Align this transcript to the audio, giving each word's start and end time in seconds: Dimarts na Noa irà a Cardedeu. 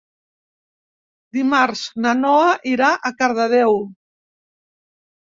Dimarts 1.39 1.85
na 2.07 2.15
Noa 2.23 2.51
irà 2.75 2.91
a 2.97 3.15
Cardedeu. 3.23 3.81